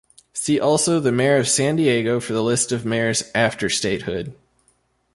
[0.33, 4.33] See also the mayor of San Diego for the list of mayors after statehood.